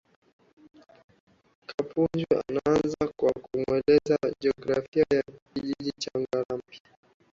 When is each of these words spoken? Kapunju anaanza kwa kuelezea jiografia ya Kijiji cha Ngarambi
Kapunju 1.67 2.25
anaanza 2.47 3.07
kwa 3.17 3.31
kuelezea 3.31 4.33
jiografia 4.41 5.05
ya 5.11 5.23
Kijiji 5.53 5.91
cha 5.99 6.11
Ngarambi 6.19 6.81